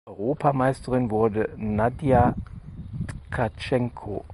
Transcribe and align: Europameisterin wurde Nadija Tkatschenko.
Europameisterin 0.07 1.11
wurde 1.11 1.49
Nadija 1.57 2.33
Tkatschenko. 3.29 4.25